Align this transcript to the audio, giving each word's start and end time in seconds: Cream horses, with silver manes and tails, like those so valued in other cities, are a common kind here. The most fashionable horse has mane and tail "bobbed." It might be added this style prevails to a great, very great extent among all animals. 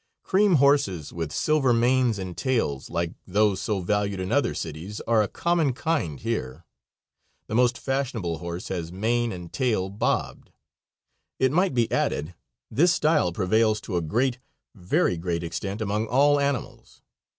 Cream 0.23 0.55
horses, 0.55 1.13
with 1.13 1.31
silver 1.31 1.73
manes 1.73 2.17
and 2.17 2.35
tails, 2.35 2.89
like 2.89 3.13
those 3.27 3.61
so 3.61 3.81
valued 3.81 4.19
in 4.19 4.31
other 4.31 4.55
cities, 4.55 4.99
are 5.01 5.21
a 5.21 5.27
common 5.27 5.73
kind 5.73 6.19
here. 6.19 6.65
The 7.45 7.53
most 7.53 7.77
fashionable 7.77 8.39
horse 8.39 8.69
has 8.69 8.91
mane 8.91 9.31
and 9.31 9.53
tail 9.53 9.89
"bobbed." 9.91 10.49
It 11.37 11.51
might 11.51 11.75
be 11.75 11.91
added 11.91 12.33
this 12.71 12.91
style 12.91 13.31
prevails 13.31 13.79
to 13.81 13.95
a 13.95 14.01
great, 14.01 14.39
very 14.73 15.17
great 15.17 15.43
extent 15.43 15.81
among 15.81 16.07
all 16.07 16.39
animals. 16.39 17.03